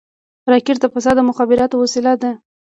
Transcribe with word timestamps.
راکټ 0.51 0.77
د 0.81 0.85
فضا 0.93 1.11
د 1.15 1.19
مخابراتو 1.29 1.75
وسیله 1.83 2.13
ده 2.21 2.31